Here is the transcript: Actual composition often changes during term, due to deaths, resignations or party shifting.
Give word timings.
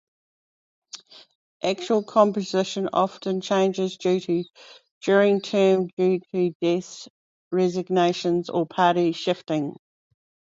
Actual 1.61 2.01
composition 2.03 2.89
often 2.91 3.39
changes 3.39 3.97
during 5.03 5.41
term, 5.41 5.89
due 5.95 6.19
to 6.33 6.55
deaths, 6.59 7.07
resignations 7.51 8.49
or 8.49 8.65
party 8.65 9.11
shifting. 9.11 9.75